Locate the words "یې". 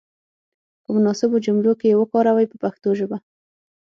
1.91-1.99